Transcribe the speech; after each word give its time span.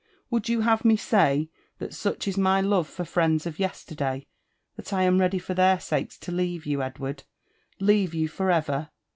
Would 0.31 0.49
you 0.49 0.61
have 0.61 0.83
me 0.83 0.97
say, 0.97 1.51
that 1.77 1.93
such 1.93 2.27
is 2.27 2.35
my 2.35 2.59
love 2.59 2.87
for 2.87 3.03
frfends 3.03 3.45
of 3.45 3.59
yesterday, 3.59 4.25
that 4.75 4.91
I 4.91 5.03
am 5.03 5.19
ready 5.19 5.37
for 5.37 5.53
their 5.53 5.79
sakes 5.79 6.17
to 6.21 6.31
leave 6.31 6.65
you, 6.65 6.81
Edward— 6.81 7.21
leave 7.79 8.15
you 8.15 8.27
for 8.27 8.49
ever! 8.49 8.89